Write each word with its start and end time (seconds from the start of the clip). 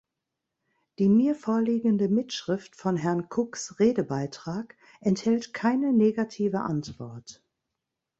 Die 0.97 1.09
mir 1.09 1.35
vorliegende 1.35 2.07
Mitschrift 2.09 2.75
von 2.75 2.97
Herrn 2.97 3.27
Cooks 3.29 3.77
Redebeitrag 3.79 4.75
enthält 4.99 5.53
keine 5.53 5.93
negative 5.93 6.61
Antwort. 6.61 7.43